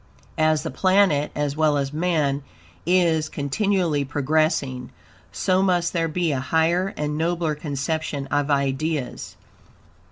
[0.39, 2.41] As the planet, as well as man,
[2.87, 4.89] is continually progressing,
[5.31, 9.35] so must there be a higher and nobler conception of ideas.